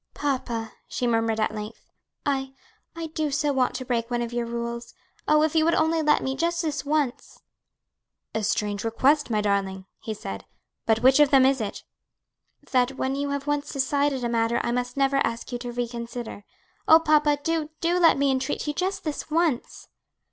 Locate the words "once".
6.83-7.39, 13.45-13.71, 19.29-19.87